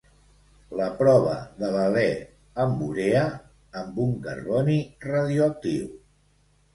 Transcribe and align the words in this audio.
La 0.77 0.85
prova 1.01 1.33
de 1.57 1.67
l'alè 1.75 2.05
amb 2.63 2.79
urea 2.85 3.25
amb 3.81 3.99
un 4.07 4.15
carboni 4.23 4.79
radioactiu. 5.09 5.93